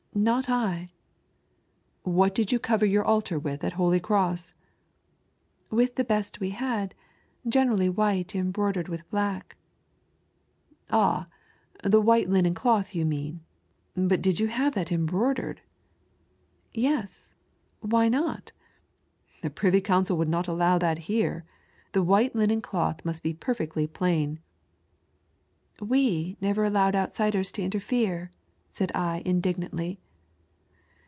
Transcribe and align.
"Not 0.31 0.49
I."" 0.49 0.91
What 2.17 2.35
did 2.35 2.51
you 2.51 2.59
cover 2.59 2.85
yoar 2.85 3.05
altar 3.05 3.39
with 3.39 3.63
at 3.63 3.73
Holy 3.73 3.99
Cross 4.01 4.53
?""With 5.71 5.95
the 5.95 6.03
heat 6.07 6.37
we 6.41 6.49
had, 6.49 6.93
generally 7.47 7.87
white 7.87 8.35
em 8.35 8.51
liroidered 8.51 8.89
with 8.89 9.09
hlack,"" 9.09 9.53
Ah! 10.91 11.29
the 11.81 12.01
white 12.01 12.29
linen 12.29 12.53
cloth 12.53 12.93
you 12.93 13.05
mean, 13.05 13.39
but 13.95 14.21
did 14.21 14.37
you 14.37 14.47
have 14.47 14.75
that 14.75 14.91
embroidered?"" 14.91 15.61
Yes; 16.73 17.33
why 17.79 18.09
not 18.09 18.51
?""The 19.43 19.49
Privy 19.49 19.79
Council 19.79 20.17
would 20.17 20.29
not 20.29 20.49
allow 20.49 20.77
that 20.77 20.97
here, 21.07 21.45
the 21.93 22.03
white 22.03 22.35
linen 22.35 22.59
cloth 22.61 23.05
must 23.05 23.23
be 23.23 23.33
perfectly 23.33 23.87
plain,"" 23.87 24.39
We 25.79 26.35
never 26.41 26.65
allowed 26.65 26.95
outsiders 26.95 27.49
to 27.53 27.63
interfere," 27.63 28.29
said 28.69 28.89
I 28.95 29.21
indignantly. 29.25 29.99